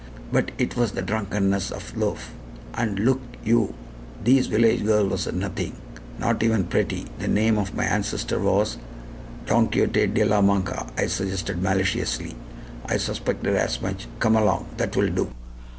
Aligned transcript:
But 0.31 0.49
it 0.57 0.75
was 0.75 0.93
the 0.93 1.03
drunkenness 1.03 1.69
of 1.69 1.95
lofe. 1.95 2.31
And, 2.73 2.97
look 3.01 3.21
you, 3.45 3.75
thees 4.23 4.47
village 4.47 4.83
girl 4.83 5.05
was 5.07 5.27
a 5.27 5.31
nothing, 5.31 5.75
not 6.17 6.41
even 6.41 6.63
pretty. 6.63 7.05
The 7.19 7.27
name 7.27 7.59
of 7.59 7.75
my 7.75 7.83
ancestor 7.83 8.39
was" 8.39 8.79
"Don 9.45 9.67
Quixote 9.69 10.07
de 10.07 10.23
La 10.25 10.41
Mancha," 10.41 10.87
I 10.97 11.05
suggested 11.05 11.61
maliciously. 11.61 12.35
"I 12.87 12.97
suspected 12.97 13.55
as 13.55 13.79
much. 13.79 14.07
Come 14.17 14.35
along. 14.35 14.65
That 14.77 14.95
will 14.97 15.09
do." 15.09 15.29